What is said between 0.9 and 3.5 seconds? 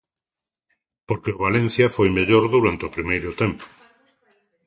Porque o Valencia foi mellor durante o primeiro